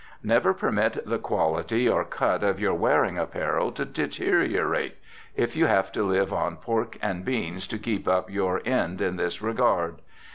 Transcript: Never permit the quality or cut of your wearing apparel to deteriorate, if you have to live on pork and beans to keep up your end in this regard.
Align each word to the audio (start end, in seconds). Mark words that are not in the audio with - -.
Never 0.23 0.51
permit 0.55 1.05
the 1.07 1.19
quality 1.19 1.87
or 1.87 2.03
cut 2.03 2.43
of 2.43 2.59
your 2.59 2.73
wearing 2.73 3.19
apparel 3.19 3.71
to 3.73 3.85
deteriorate, 3.85 4.97
if 5.35 5.55
you 5.55 5.67
have 5.67 5.91
to 5.91 6.01
live 6.01 6.33
on 6.33 6.55
pork 6.57 6.97
and 7.03 7.23
beans 7.23 7.67
to 7.67 7.77
keep 7.77 8.07
up 8.07 8.27
your 8.27 8.63
end 8.65 8.99
in 8.99 9.17
this 9.17 9.43
regard. 9.43 10.01